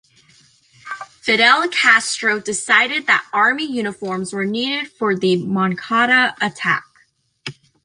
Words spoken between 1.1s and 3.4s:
Fidel Castro decided that